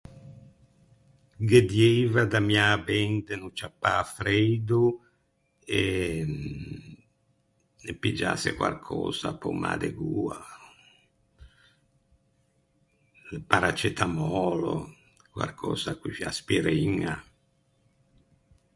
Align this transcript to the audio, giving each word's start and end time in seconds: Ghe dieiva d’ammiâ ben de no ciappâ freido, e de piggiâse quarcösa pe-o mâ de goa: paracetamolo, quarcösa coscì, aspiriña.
Ghe 1.47 1.59
dieiva 1.71 2.21
d’ammiâ 2.31 2.67
ben 2.85 3.11
de 3.27 3.33
no 3.41 3.49
ciappâ 3.57 3.93
freido, 4.15 4.83
e 5.81 5.81
de 7.83 7.91
piggiâse 8.01 8.49
quarcösa 8.59 9.29
pe-o 9.39 9.51
mâ 9.61 9.73
de 9.81 9.89
goa: 9.99 10.39
paracetamolo, 13.49 14.73
quarcösa 15.33 15.91
coscì, 16.01 16.23
aspiriña. 16.31 17.13